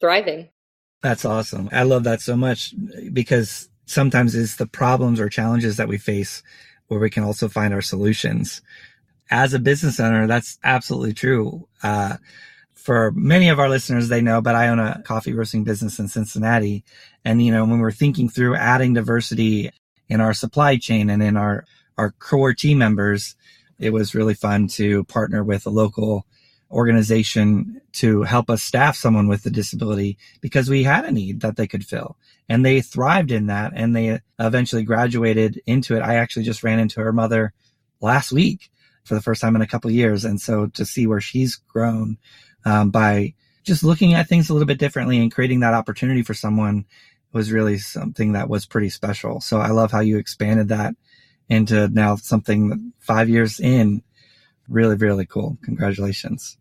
thriving. 0.00 0.50
That's 1.02 1.24
awesome. 1.24 1.68
I 1.72 1.84
love 1.84 2.04
that 2.04 2.20
so 2.20 2.36
much 2.36 2.74
because 3.12 3.68
sometimes 3.86 4.34
it's 4.34 4.56
the 4.56 4.66
problems 4.66 5.20
or 5.20 5.28
challenges 5.28 5.76
that 5.76 5.88
we 5.88 5.98
face 5.98 6.42
where 6.88 7.00
we 7.00 7.10
can 7.10 7.22
also 7.22 7.48
find 7.48 7.72
our 7.72 7.82
solutions. 7.82 8.62
As 9.30 9.54
a 9.54 9.58
business 9.58 10.00
owner, 10.00 10.26
that's 10.26 10.58
absolutely 10.64 11.12
true. 11.12 11.68
Uh, 11.82 12.16
for 12.74 13.12
many 13.12 13.48
of 13.48 13.60
our 13.60 13.68
listeners, 13.68 14.08
they 14.08 14.22
know, 14.22 14.40
but 14.40 14.54
I 14.54 14.68
own 14.68 14.78
a 14.78 15.02
coffee 15.04 15.34
roasting 15.34 15.62
business 15.62 15.98
in 15.98 16.08
Cincinnati. 16.08 16.84
And, 17.24 17.42
you 17.44 17.52
know, 17.52 17.64
when 17.64 17.80
we're 17.80 17.90
thinking 17.92 18.28
through 18.28 18.56
adding 18.56 18.94
diversity 18.94 19.70
in 20.08 20.20
our 20.20 20.32
supply 20.32 20.78
chain 20.78 21.10
and 21.10 21.22
in 21.22 21.36
our, 21.36 21.64
our 21.98 22.12
core 22.12 22.54
team 22.54 22.78
members, 22.78 23.36
it 23.78 23.90
was 23.90 24.14
really 24.14 24.34
fun 24.34 24.66
to 24.68 25.04
partner 25.04 25.44
with 25.44 25.66
a 25.66 25.70
local 25.70 26.24
organization 26.70 27.80
to 27.92 28.22
help 28.22 28.50
us 28.50 28.62
staff 28.62 28.96
someone 28.96 29.28
with 29.28 29.44
a 29.46 29.50
disability 29.50 30.18
because 30.40 30.68
we 30.68 30.82
had 30.82 31.04
a 31.04 31.10
need 31.10 31.40
that 31.40 31.56
they 31.56 31.66
could 31.66 31.84
fill 31.84 32.16
and 32.48 32.64
they 32.64 32.80
thrived 32.80 33.30
in 33.30 33.46
that 33.46 33.72
and 33.74 33.96
they 33.96 34.20
eventually 34.38 34.82
graduated 34.82 35.60
into 35.66 35.96
it. 35.96 36.00
I 36.00 36.16
actually 36.16 36.44
just 36.44 36.62
ran 36.62 36.78
into 36.78 37.00
her 37.00 37.12
mother 37.12 37.52
last 38.00 38.32
week 38.32 38.70
for 39.04 39.14
the 39.14 39.22
first 39.22 39.40
time 39.40 39.56
in 39.56 39.62
a 39.62 39.66
couple 39.66 39.90
years. 39.90 40.24
And 40.24 40.40
so 40.40 40.66
to 40.68 40.84
see 40.84 41.06
where 41.06 41.20
she's 41.20 41.56
grown 41.56 42.18
um, 42.64 42.90
by 42.90 43.34
just 43.64 43.82
looking 43.82 44.14
at 44.14 44.28
things 44.28 44.48
a 44.48 44.52
little 44.52 44.66
bit 44.66 44.78
differently 44.78 45.18
and 45.18 45.32
creating 45.32 45.60
that 45.60 45.74
opportunity 45.74 46.22
for 46.22 46.34
someone 46.34 46.84
was 47.32 47.52
really 47.52 47.78
something 47.78 48.32
that 48.32 48.48
was 48.48 48.66
pretty 48.66 48.90
special. 48.90 49.40
So 49.40 49.58
I 49.58 49.68
love 49.68 49.90
how 49.90 50.00
you 50.00 50.18
expanded 50.18 50.68
that 50.68 50.94
into 51.48 51.88
now 51.88 52.16
something 52.16 52.92
five 52.98 53.28
years 53.28 53.60
in. 53.60 54.02
Really, 54.68 54.96
really 54.96 55.26
cool. 55.26 55.58
Congratulations. 55.64 56.56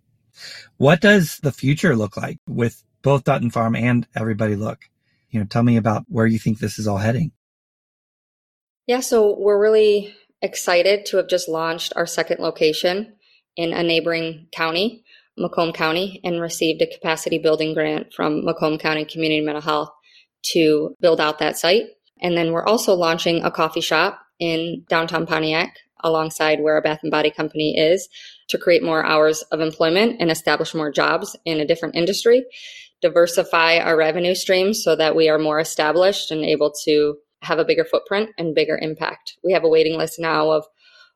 What 0.78 1.02
does 1.02 1.38
the 1.40 1.52
future 1.52 1.96
look 1.96 2.16
like 2.16 2.40
with 2.48 2.84
both 3.02 3.24
Dutton 3.24 3.50
Farm 3.50 3.76
and 3.76 4.08
Everybody 4.16 4.56
Look? 4.56 4.90
you 5.30 5.40
know, 5.40 5.46
tell 5.46 5.64
me 5.64 5.78
about 5.78 6.06
where 6.08 6.26
you 6.26 6.40
think 6.40 6.60
this 6.60 6.80
is 6.80 6.88
all 6.88 6.98
heading. 6.98 7.32
Yeah, 8.86 9.02
so 9.02 9.38
we're 9.38 9.62
really 9.62 10.16
excited 10.42 11.06
to 11.08 11.18
have 11.18 11.28
just 11.28 11.50
launched 11.50 11.94
our 11.96 12.06
second 12.06 12.40
location 12.40 13.14
in 13.56 13.74
a 13.74 13.84
neighboring 13.84 14.48
county, 14.52 15.04
Macomb 15.38 15.74
County, 15.74 16.22
and 16.24 16.40
received 16.40 16.82
a 16.82 16.88
capacity 16.88 17.38
building 17.38 17.74
grant 17.74 18.14
from 18.14 18.46
Macomb 18.46 18.78
County 18.78 19.04
Community 19.04 19.42
Mental 19.42 19.62
Health 19.62 19.90
to 20.54 20.96
build 21.02 21.20
out 21.20 21.40
that 21.40 21.58
site. 21.58 21.86
And 22.22 22.38
then 22.38 22.52
we're 22.52 22.66
also 22.66 22.94
launching 22.94 23.44
a 23.44 23.52
coffee 23.52 23.82
shop 23.82 24.20
in 24.40 24.86
downtown 24.88 25.26
Pontiac 25.26 25.76
alongside 26.02 26.62
where 26.62 26.78
a 26.78 26.82
Bath 26.82 27.00
and 27.04 27.12
Body 27.12 27.32
Company 27.32 27.78
is 27.78 28.08
to 28.50 28.58
create 28.58 28.84
more 28.84 29.06
hours 29.06 29.42
of 29.52 29.60
employment 29.60 30.18
and 30.20 30.32
establish 30.32 30.74
more 30.74 30.92
jobs 30.92 31.36
in 31.46 31.60
a 31.60 31.66
different 31.66 31.96
industry 31.96 32.46
diversify 33.02 33.78
our 33.78 33.98
revenue 33.98 34.36
streams 34.36 34.82
so 34.84 34.96
that 34.96 35.16
we 35.16 35.30
are 35.30 35.38
more 35.38 35.60
established 35.60 36.32
and 36.32 36.44
able 36.44 36.74
to 36.86 37.18
have 37.42 37.60
a 37.60 37.66
bigger 37.66 37.86
footprint 37.86 38.32
and 38.38 38.56
bigger 38.56 38.78
impact. 38.82 39.38
We 39.44 39.54
have 39.54 39.64
a 39.64 39.70
waiting 39.70 39.98
list 39.98 40.20
now 40.20 40.50
of 40.50 40.66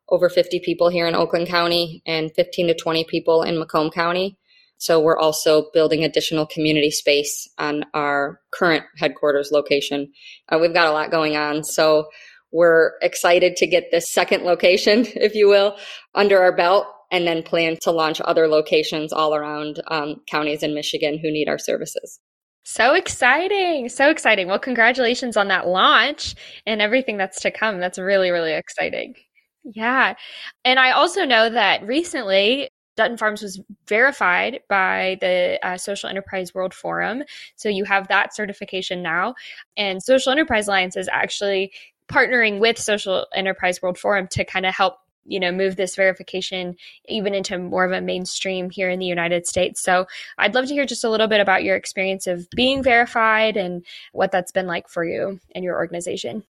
over 0.10 0.30
50 0.30 0.62
people 0.64 0.90
here 0.90 1.08
in 1.08 1.16
Oakland 1.16 1.48
County 1.48 2.04
and 2.06 2.32
15 2.36 2.68
to 2.68 2.76
20 2.76 3.06
people 3.06 3.44
in 3.44 3.58
Macomb 3.58 3.90
County. 3.90 4.38
So 4.78 5.00
we're 5.00 5.18
also 5.18 5.70
building 5.74 6.04
additional 6.04 6.46
community 6.46 6.92
space 6.92 7.48
on 7.58 7.86
our 7.94 8.40
current 8.52 8.84
headquarters 8.98 9.50
location. 9.52 10.12
Uh, 10.50 10.58
we've 10.60 10.74
got 10.74 10.88
a 10.88 10.92
lot 10.92 11.12
going 11.12 11.38
on. 11.38 11.64
So 11.64 12.08
we're 12.52 12.94
excited 13.02 13.56
to 13.58 13.68
get 13.68 13.92
this 13.92 14.12
second 14.12 14.44
location, 14.44 15.06
if 15.16 15.36
you 15.36 15.48
will, 15.48 15.78
under 16.16 16.42
our 16.42 16.56
belt 16.56 16.88
and 17.12 17.28
then 17.28 17.44
plan 17.44 17.78
to 17.82 17.92
launch 17.92 18.22
other 18.22 18.48
locations 18.48 19.12
all 19.12 19.36
around 19.36 19.82
um, 19.88 20.22
counties 20.30 20.64
in 20.64 20.74
Michigan 20.74 21.20
who 21.22 21.32
need 21.32 21.50
our 21.50 21.60
services. 21.60 22.20
So 22.64 22.94
exciting. 22.94 23.90
So 23.90 24.10
exciting. 24.10 24.48
Well, 24.48 24.60
congratulations 24.60 25.36
on 25.36 25.48
that 25.50 25.68
launch 25.68 26.36
and 26.66 26.82
everything 26.82 27.18
that's 27.18 27.42
to 27.42 27.52
come. 27.52 27.80
That's 27.80 27.98
really, 27.98 28.30
really 28.30 28.54
exciting. 28.54 29.16
Yeah. 29.64 30.16
And 30.64 30.80
I 30.80 30.92
also 30.92 31.26
know 31.26 31.50
that 31.50 31.86
recently 31.86 32.70
Dutton 32.98 33.18
Farms 33.18 33.42
was 33.42 33.62
verified 33.88 34.60
by 34.70 35.18
the 35.22 35.60
uh, 35.64 35.78
Social 35.78 36.10
Enterprise 36.10 36.54
World 36.54 36.74
Forum. 36.74 37.24
So 37.56 37.70
you 37.70 37.84
have 37.86 38.08
that 38.10 38.36
certification 38.36 39.02
now. 39.02 39.34
And 39.78 40.04
Social 40.04 40.32
Enterprise 40.32 40.68
Alliance 40.68 40.98
is 40.98 41.10
actually 41.12 41.72
partnering 42.12 42.60
with 42.60 42.78
Social 42.78 43.28
Enterprise 43.34 43.82
World 43.82 43.98
Forum 43.98 44.28
to 44.32 44.46
kind 44.46 44.66
of 44.66 44.74
help 44.74 44.98
you 45.26 45.40
know 45.40 45.52
move 45.52 45.76
this 45.76 45.96
verification 45.96 46.76
even 47.08 47.36
into 47.36 47.58
more 47.58 47.86
of 47.86 47.92
a 47.92 48.02
mainstream 48.02 48.70
here 48.70 48.90
in 48.90 49.00
the 49.00 49.06
United 49.06 49.48
States. 49.48 49.82
So 49.82 50.08
I'd 50.38 50.56
love 50.56 50.66
to 50.68 50.74
hear 50.74 50.86
just 50.86 51.04
a 51.04 51.10
little 51.10 51.28
bit 51.28 51.40
about 51.40 51.64
your 51.64 51.76
experience 51.76 52.28
of 52.28 52.50
being 52.56 52.84
verified 52.84 53.58
and 53.58 53.86
what 54.14 54.32
that's 54.32 54.52
been 54.52 54.68
like 54.68 54.88
for 54.90 55.04
you 55.04 55.40
and 55.54 55.64
your 55.64 55.78
organization. 55.78 56.44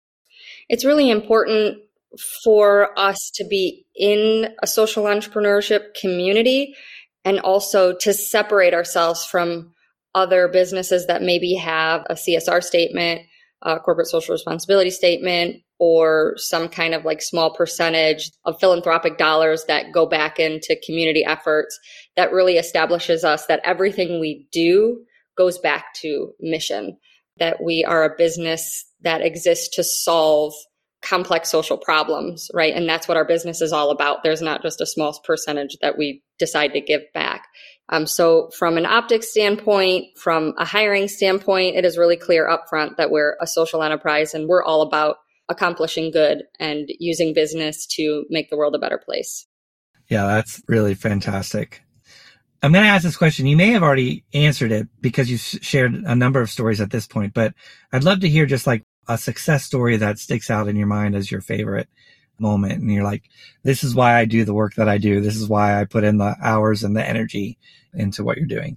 It's 0.68 0.84
really 0.84 1.10
important 1.10 1.78
for 2.44 2.98
us 2.98 3.30
to 3.34 3.44
be 3.44 3.86
in 3.94 4.54
a 4.62 4.66
social 4.66 5.04
entrepreneurship 5.04 5.94
community 5.94 6.74
and 7.24 7.38
also 7.40 7.94
to 8.00 8.12
separate 8.12 8.74
ourselves 8.74 9.24
from 9.24 9.74
other 10.14 10.48
businesses 10.48 11.06
that 11.06 11.22
maybe 11.22 11.54
have 11.54 12.04
a 12.10 12.14
CSR 12.14 12.62
statement, 12.62 13.22
a 13.62 13.78
corporate 13.78 14.08
social 14.08 14.32
responsibility 14.32 14.90
statement, 14.90 15.62
or 15.78 16.34
some 16.36 16.68
kind 16.68 16.94
of 16.94 17.04
like 17.04 17.22
small 17.22 17.54
percentage 17.54 18.30
of 18.44 18.60
philanthropic 18.60 19.16
dollars 19.16 19.64
that 19.66 19.92
go 19.92 20.06
back 20.06 20.38
into 20.38 20.78
community 20.84 21.24
efforts 21.24 21.78
that 22.16 22.32
really 22.32 22.58
establishes 22.58 23.24
us 23.24 23.46
that 23.46 23.60
everything 23.64 24.20
we 24.20 24.46
do 24.52 25.02
goes 25.36 25.58
back 25.58 25.94
to 25.94 26.32
mission, 26.38 26.98
that 27.38 27.62
we 27.62 27.82
are 27.84 28.04
a 28.04 28.16
business 28.16 28.84
that 29.00 29.22
exists 29.22 29.74
to 29.76 29.82
solve 29.82 30.52
complex 31.02 31.48
social 31.48 31.78
problems, 31.78 32.50
right? 32.52 32.74
And 32.74 32.86
that's 32.86 33.08
what 33.08 33.16
our 33.16 33.24
business 33.24 33.62
is 33.62 33.72
all 33.72 33.90
about. 33.90 34.22
There's 34.22 34.42
not 34.42 34.60
just 34.60 34.82
a 34.82 34.86
small 34.86 35.18
percentage 35.24 35.78
that 35.80 35.96
we 35.96 36.22
decide 36.38 36.74
to 36.74 36.80
give 36.82 37.00
back. 37.14 37.46
Um, 37.90 38.06
so 38.06 38.50
from 38.56 38.78
an 38.78 38.86
optics 38.86 39.28
standpoint, 39.28 40.16
from 40.16 40.54
a 40.56 40.64
hiring 40.64 41.08
standpoint, 41.08 41.76
it 41.76 41.84
is 41.84 41.98
really 41.98 42.16
clear 42.16 42.48
upfront 42.48 42.96
that 42.96 43.10
we're 43.10 43.36
a 43.40 43.46
social 43.46 43.82
enterprise 43.82 44.32
and 44.32 44.48
we're 44.48 44.62
all 44.62 44.82
about 44.82 45.16
accomplishing 45.48 46.12
good 46.12 46.44
and 46.60 46.88
using 47.00 47.34
business 47.34 47.86
to 47.86 48.24
make 48.30 48.48
the 48.48 48.56
world 48.56 48.76
a 48.76 48.78
better 48.78 48.98
place. 48.98 49.46
Yeah, 50.08 50.26
that's 50.26 50.62
really 50.68 50.94
fantastic. 50.94 51.82
I'm 52.62 52.72
going 52.72 52.84
to 52.84 52.90
ask 52.90 53.02
this 53.02 53.16
question. 53.16 53.46
You 53.46 53.56
may 53.56 53.70
have 53.70 53.82
already 53.82 54.24
answered 54.32 54.70
it 54.70 54.88
because 55.00 55.30
you've 55.30 55.40
shared 55.40 55.94
a 55.94 56.14
number 56.14 56.40
of 56.40 56.50
stories 56.50 56.80
at 56.80 56.90
this 56.90 57.06
point, 57.06 57.34
but 57.34 57.54
I'd 57.92 58.04
love 58.04 58.20
to 58.20 58.28
hear 58.28 58.46
just 58.46 58.66
like 58.66 58.84
a 59.08 59.18
success 59.18 59.64
story 59.64 59.96
that 59.96 60.18
sticks 60.18 60.50
out 60.50 60.68
in 60.68 60.76
your 60.76 60.86
mind 60.86 61.16
as 61.16 61.30
your 61.30 61.40
favorite 61.40 61.88
moment. 62.40 62.80
And 62.80 62.92
you're 62.92 63.04
like, 63.04 63.24
this 63.62 63.84
is 63.84 63.94
why 63.94 64.16
I 64.16 64.24
do 64.24 64.44
the 64.44 64.54
work 64.54 64.74
that 64.74 64.88
I 64.88 64.98
do. 64.98 65.20
This 65.20 65.36
is 65.36 65.48
why 65.48 65.80
I 65.80 65.84
put 65.84 66.04
in 66.04 66.18
the 66.18 66.36
hours 66.42 66.82
and 66.82 66.96
the 66.96 67.06
energy 67.06 67.58
into 67.94 68.24
what 68.24 68.36
you're 68.36 68.46
doing. 68.46 68.76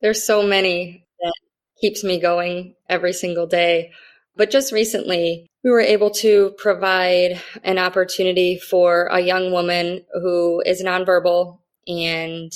There's 0.00 0.26
so 0.26 0.42
many 0.42 1.06
that 1.20 1.34
keeps 1.80 2.04
me 2.04 2.20
going 2.20 2.74
every 2.88 3.12
single 3.12 3.46
day. 3.46 3.92
But 4.36 4.50
just 4.50 4.72
recently, 4.72 5.46
we 5.64 5.70
were 5.70 5.80
able 5.80 6.10
to 6.10 6.54
provide 6.58 7.40
an 7.64 7.78
opportunity 7.78 8.58
for 8.58 9.06
a 9.06 9.20
young 9.20 9.50
woman 9.50 10.04
who 10.12 10.62
is 10.66 10.82
nonverbal 10.82 11.58
and 11.88 12.52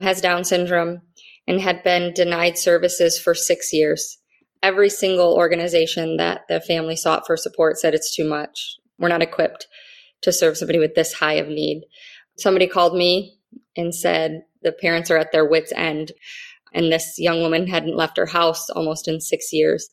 has 0.00 0.20
Down 0.20 0.44
syndrome 0.44 1.00
and 1.46 1.60
had 1.60 1.82
been 1.82 2.14
denied 2.14 2.56
services 2.56 3.18
for 3.18 3.34
six 3.34 3.72
years. 3.72 4.18
Every 4.62 4.88
single 4.88 5.34
organization 5.34 6.16
that 6.16 6.42
the 6.48 6.60
family 6.60 6.96
sought 6.96 7.26
for 7.26 7.36
support 7.36 7.78
said 7.78 7.94
it's 7.94 8.14
too 8.14 8.26
much. 8.26 8.76
We're 8.98 9.08
not 9.08 9.22
equipped 9.22 9.66
to 10.22 10.32
serve 10.32 10.56
somebody 10.56 10.78
with 10.78 10.94
this 10.94 11.12
high 11.12 11.34
of 11.34 11.48
need. 11.48 11.82
Somebody 12.38 12.66
called 12.66 12.96
me 12.96 13.38
and 13.76 13.94
said 13.94 14.42
the 14.62 14.72
parents 14.72 15.10
are 15.10 15.18
at 15.18 15.32
their 15.32 15.44
wits' 15.44 15.72
end. 15.76 16.12
And 16.72 16.90
this 16.90 17.14
young 17.18 17.40
woman 17.40 17.66
hadn't 17.66 17.96
left 17.96 18.16
her 18.16 18.26
house 18.26 18.68
almost 18.70 19.06
in 19.06 19.20
six 19.20 19.52
years. 19.52 19.88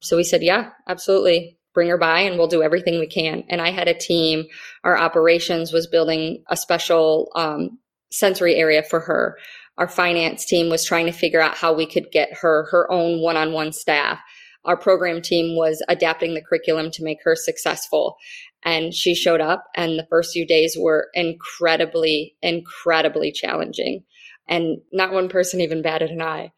So 0.00 0.16
we 0.16 0.24
said, 0.24 0.42
yeah, 0.42 0.70
absolutely. 0.88 1.58
bring 1.76 1.88
her 1.90 1.98
by 1.98 2.20
and 2.20 2.38
we'll 2.38 2.48
do 2.48 2.62
everything 2.62 2.98
we 2.98 3.06
can. 3.06 3.44
And 3.50 3.60
I 3.60 3.70
had 3.70 3.86
a 3.86 3.94
team, 3.94 4.46
our 4.82 4.96
operations 4.98 5.72
was 5.72 5.86
building 5.86 6.42
a 6.48 6.56
special 6.56 7.30
um, 7.36 7.78
sensory 8.10 8.56
area 8.56 8.82
for 8.82 9.00
her. 9.00 9.36
Our 9.76 9.86
finance 9.86 10.46
team 10.46 10.70
was 10.70 10.86
trying 10.86 11.04
to 11.04 11.12
figure 11.12 11.40
out 11.40 11.54
how 11.54 11.74
we 11.74 11.84
could 11.84 12.10
get 12.10 12.32
her 12.38 12.66
her 12.70 12.90
own 12.90 13.20
one 13.20 13.36
on 13.36 13.52
one 13.52 13.72
staff. 13.72 14.18
Our 14.66 14.76
program 14.76 15.22
team 15.22 15.56
was 15.56 15.82
adapting 15.88 16.34
the 16.34 16.42
curriculum 16.42 16.90
to 16.92 17.04
make 17.04 17.18
her 17.24 17.36
successful. 17.36 18.16
And 18.64 18.92
she 18.92 19.14
showed 19.14 19.40
up, 19.40 19.64
and 19.76 19.98
the 19.98 20.06
first 20.10 20.32
few 20.32 20.46
days 20.46 20.76
were 20.78 21.08
incredibly, 21.14 22.36
incredibly 22.42 23.30
challenging. 23.30 24.02
And 24.48 24.78
not 24.92 25.12
one 25.12 25.28
person 25.28 25.60
even 25.60 25.82
batted 25.82 26.10
an 26.10 26.20
eye. 26.20 26.52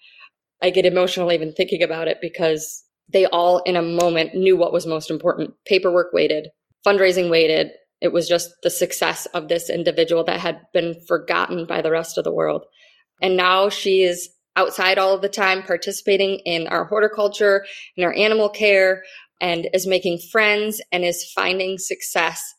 I 0.62 0.70
get 0.70 0.86
emotional 0.86 1.30
even 1.32 1.52
thinking 1.52 1.82
about 1.82 2.08
it 2.08 2.18
because 2.20 2.82
they 3.10 3.26
all, 3.26 3.58
in 3.60 3.76
a 3.76 3.82
moment, 3.82 4.34
knew 4.34 4.56
what 4.56 4.72
was 4.72 4.86
most 4.86 5.10
important. 5.10 5.52
Paperwork 5.66 6.12
waited, 6.12 6.48
fundraising 6.86 7.30
waited. 7.30 7.68
It 8.00 8.12
was 8.12 8.28
just 8.28 8.50
the 8.62 8.70
success 8.70 9.26
of 9.34 9.48
this 9.48 9.68
individual 9.68 10.24
that 10.24 10.40
had 10.40 10.60
been 10.72 10.94
forgotten 11.06 11.66
by 11.66 11.82
the 11.82 11.90
rest 11.90 12.16
of 12.16 12.24
the 12.24 12.32
world. 12.32 12.64
And 13.20 13.36
now 13.36 13.68
she 13.68 14.02
is 14.02 14.30
outside 14.58 14.98
all 14.98 15.14
of 15.14 15.22
the 15.22 15.28
time, 15.28 15.62
participating 15.62 16.40
in 16.44 16.66
our 16.66 16.84
horticulture, 16.84 17.64
in 17.96 18.02
our 18.02 18.12
animal 18.12 18.48
care, 18.48 19.04
and 19.40 19.68
is 19.72 19.86
making 19.86 20.18
friends 20.32 20.82
and 20.90 21.04
is 21.04 21.30
finding 21.32 21.78
success 21.78 22.54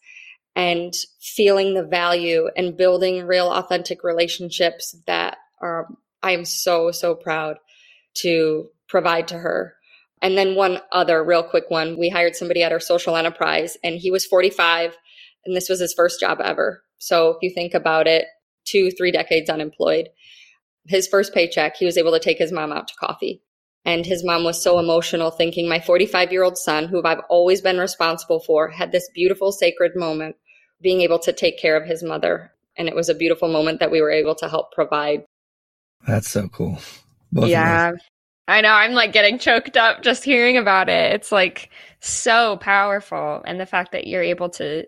and 0.55 0.93
feeling 1.21 1.73
the 1.73 1.83
value 1.83 2.47
and 2.55 2.77
building 2.77 3.25
real 3.25 3.51
authentic 3.51 4.03
relationships 4.03 4.95
that 5.07 5.37
are 5.61 5.87
I 6.23 6.31
am 6.31 6.45
so 6.45 6.91
so 6.91 7.15
proud 7.15 7.57
to 8.15 8.69
provide 8.87 9.27
to 9.29 9.37
her. 9.37 9.75
And 10.21 10.37
then 10.37 10.55
one 10.55 10.79
other 10.91 11.23
real 11.23 11.43
quick 11.43 11.65
one, 11.69 11.97
we 11.97 12.09
hired 12.09 12.35
somebody 12.35 12.63
at 12.63 12.71
our 12.71 12.79
social 12.79 13.15
enterprise 13.15 13.77
and 13.83 13.95
he 13.95 14.09
was 14.09 14.25
45 14.25 14.97
and 15.45 15.55
this 15.55 15.69
was 15.69 15.79
his 15.79 15.93
first 15.93 16.19
job 16.19 16.39
ever. 16.43 16.81
So 16.97 17.31
if 17.31 17.37
you 17.41 17.51
think 17.53 17.73
about 17.73 18.07
it, 18.07 18.25
2 18.65 18.91
3 18.91 19.11
decades 19.11 19.49
unemployed. 19.49 20.09
His 20.87 21.07
first 21.07 21.33
paycheck, 21.33 21.75
he 21.75 21.85
was 21.85 21.97
able 21.97 22.11
to 22.11 22.19
take 22.19 22.37
his 22.37 22.51
mom 22.51 22.71
out 22.71 22.87
to 22.87 22.95
coffee. 22.95 23.41
And 23.85 24.05
his 24.05 24.25
mom 24.25 24.43
was 24.43 24.61
so 24.61 24.77
emotional, 24.77 25.31
thinking 25.31 25.67
my 25.67 25.79
45 25.79 26.31
year 26.31 26.43
old 26.43 26.57
son, 26.57 26.85
who 26.87 27.01
I've 27.03 27.21
always 27.29 27.61
been 27.61 27.77
responsible 27.77 28.39
for, 28.39 28.69
had 28.69 28.91
this 28.91 29.09
beautiful, 29.13 29.51
sacred 29.51 29.95
moment, 29.95 30.35
being 30.81 31.01
able 31.01 31.19
to 31.19 31.33
take 31.33 31.59
care 31.59 31.77
of 31.77 31.87
his 31.87 32.03
mother. 32.03 32.51
And 32.77 32.87
it 32.87 32.95
was 32.95 33.09
a 33.09 33.15
beautiful 33.15 33.49
moment 33.49 33.79
that 33.79 33.91
we 33.91 34.01
were 34.01 34.11
able 34.11 34.35
to 34.35 34.49
help 34.49 34.71
provide. 34.71 35.23
That's 36.07 36.29
so 36.29 36.47
cool. 36.49 36.79
Both 37.31 37.49
yeah. 37.49 37.91
I 38.47 38.61
know. 38.61 38.69
I'm 38.71 38.93
like 38.93 39.13
getting 39.13 39.37
choked 39.37 39.77
up 39.77 40.01
just 40.01 40.23
hearing 40.23 40.57
about 40.57 40.89
it. 40.89 41.13
It's 41.13 41.31
like 41.31 41.69
so 41.99 42.57
powerful. 42.57 43.43
And 43.45 43.59
the 43.59 43.65
fact 43.65 43.91
that 43.91 44.07
you're 44.07 44.23
able 44.23 44.49
to 44.51 44.85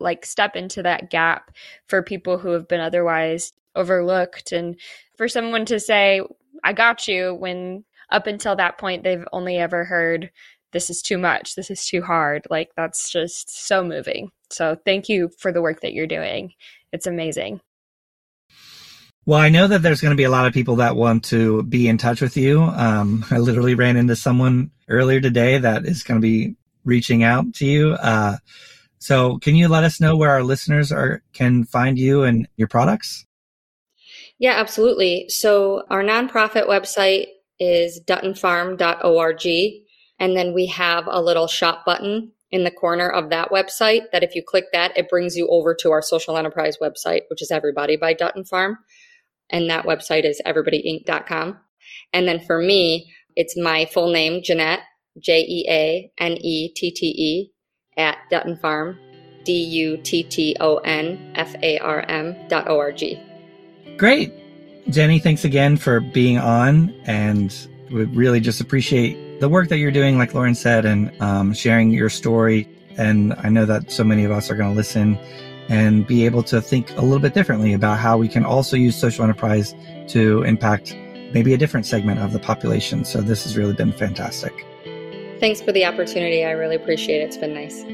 like 0.00 0.24
step 0.26 0.56
into 0.56 0.82
that 0.82 1.10
gap 1.10 1.50
for 1.86 2.02
people 2.02 2.38
who 2.38 2.50
have 2.50 2.68
been 2.68 2.80
otherwise 2.80 3.52
overlooked 3.74 4.52
and 4.52 4.76
for 5.16 5.28
someone 5.28 5.64
to 5.66 5.80
say, 5.80 6.20
I 6.64 6.72
got 6.72 7.08
you 7.08 7.34
when 7.34 7.84
up 8.10 8.26
until 8.26 8.54
that 8.56 8.78
point 8.78 9.02
they've 9.02 9.26
only 9.32 9.56
ever 9.56 9.84
heard 9.84 10.30
this 10.72 10.90
is 10.90 11.02
too 11.02 11.18
much 11.18 11.54
this 11.54 11.70
is 11.70 11.84
too 11.84 12.02
hard 12.02 12.46
like 12.50 12.70
that's 12.76 13.10
just 13.10 13.50
so 13.50 13.82
moving 13.82 14.30
so 14.50 14.76
thank 14.84 15.08
you 15.08 15.30
for 15.38 15.50
the 15.52 15.62
work 15.62 15.80
that 15.80 15.92
you're 15.92 16.06
doing 16.06 16.52
it's 16.92 17.06
amazing 17.06 17.60
well, 19.24 19.38
I 19.38 19.50
know 19.50 19.68
that 19.68 19.82
there's 19.82 20.00
going 20.00 20.10
to 20.10 20.16
be 20.16 20.24
a 20.24 20.30
lot 20.30 20.48
of 20.48 20.52
people 20.52 20.76
that 20.76 20.96
want 20.96 21.22
to 21.26 21.62
be 21.62 21.86
in 21.86 21.96
touch 21.96 22.20
with 22.20 22.36
you. 22.36 22.60
Um, 22.62 23.24
I 23.30 23.38
literally 23.38 23.76
ran 23.76 23.96
into 23.96 24.16
someone 24.16 24.72
earlier 24.88 25.20
today 25.20 25.58
that 25.58 25.86
is 25.86 26.02
going 26.02 26.20
to 26.20 26.22
be 26.22 26.56
reaching 26.84 27.22
out 27.22 27.54
to 27.54 27.64
you. 27.64 27.92
Uh, 27.92 28.38
so, 28.98 29.38
can 29.38 29.54
you 29.54 29.68
let 29.68 29.84
us 29.84 30.00
know 30.00 30.16
where 30.16 30.30
our 30.30 30.42
listeners 30.42 30.90
are 30.90 31.22
can 31.32 31.62
find 31.62 32.00
you 32.00 32.24
and 32.24 32.48
your 32.56 32.66
products? 32.66 33.24
Yeah, 34.42 34.54
absolutely. 34.54 35.26
So, 35.28 35.84
our 35.88 36.02
nonprofit 36.02 36.68
website 36.68 37.26
is 37.60 38.00
duttonfarm.org. 38.04 39.46
And 40.18 40.36
then 40.36 40.52
we 40.52 40.66
have 40.66 41.04
a 41.06 41.22
little 41.22 41.46
shop 41.46 41.84
button 41.86 42.32
in 42.50 42.64
the 42.64 42.72
corner 42.72 43.08
of 43.08 43.30
that 43.30 43.50
website 43.50 44.10
that 44.10 44.24
if 44.24 44.34
you 44.34 44.42
click 44.44 44.64
that, 44.72 44.98
it 44.98 45.08
brings 45.08 45.36
you 45.36 45.46
over 45.46 45.76
to 45.76 45.92
our 45.92 46.02
social 46.02 46.36
enterprise 46.36 46.76
website, 46.82 47.20
which 47.28 47.40
is 47.40 47.52
Everybody 47.52 47.96
by 47.96 48.14
Dutton 48.14 48.44
Farm. 48.44 48.78
And 49.48 49.70
that 49.70 49.84
website 49.84 50.24
is 50.24 50.42
everybodyinc.com. 50.44 51.58
And 52.12 52.26
then 52.26 52.40
for 52.40 52.58
me, 52.58 53.12
it's 53.36 53.56
my 53.56 53.84
full 53.84 54.10
name, 54.10 54.42
Jeanette, 54.42 54.80
J 55.20 55.42
E 55.42 55.66
A 55.68 56.12
N 56.18 56.32
E 56.32 56.72
T 56.74 56.90
T 56.90 57.06
E, 57.06 57.52
at 57.96 58.18
Dutton 58.28 58.56
Farm, 58.56 58.98
D 59.44 59.52
U 59.52 59.98
T 59.98 60.24
T 60.24 60.56
O 60.58 60.78
N 60.78 61.32
F 61.36 61.54
A 61.62 61.78
R 61.78 62.00
M 62.08 62.48
dot 62.48 62.66
O 62.66 62.80
R 62.80 62.90
G. 62.90 63.22
Great. 64.02 64.34
Jenny, 64.88 65.20
thanks 65.20 65.44
again 65.44 65.76
for 65.76 66.00
being 66.00 66.36
on, 66.36 66.92
and 67.04 67.54
we 67.88 68.02
really 68.06 68.40
just 68.40 68.60
appreciate 68.60 69.38
the 69.38 69.48
work 69.48 69.68
that 69.68 69.78
you're 69.78 69.92
doing, 69.92 70.18
like 70.18 70.34
Lauren 70.34 70.56
said, 70.56 70.84
and 70.84 71.12
um, 71.22 71.54
sharing 71.54 71.92
your 71.92 72.10
story. 72.10 72.68
And 72.98 73.32
I 73.34 73.48
know 73.48 73.64
that 73.64 73.92
so 73.92 74.02
many 74.02 74.24
of 74.24 74.32
us 74.32 74.50
are 74.50 74.56
going 74.56 74.70
to 74.70 74.76
listen 74.76 75.16
and 75.68 76.04
be 76.04 76.26
able 76.26 76.42
to 76.42 76.60
think 76.60 76.90
a 76.96 77.00
little 77.00 77.20
bit 77.20 77.32
differently 77.32 77.74
about 77.74 78.00
how 78.00 78.18
we 78.18 78.26
can 78.26 78.44
also 78.44 78.76
use 78.76 78.96
social 78.96 79.22
enterprise 79.22 79.72
to 80.08 80.42
impact 80.42 80.96
maybe 81.32 81.54
a 81.54 81.56
different 81.56 81.86
segment 81.86 82.18
of 82.18 82.32
the 82.32 82.40
population. 82.40 83.04
So 83.04 83.20
this 83.20 83.44
has 83.44 83.56
really 83.56 83.74
been 83.74 83.92
fantastic. 83.92 84.66
Thanks 85.38 85.60
for 85.62 85.70
the 85.70 85.84
opportunity. 85.84 86.44
I 86.44 86.50
really 86.50 86.74
appreciate 86.74 87.20
it. 87.20 87.26
It's 87.26 87.36
been 87.36 87.54
nice. 87.54 87.84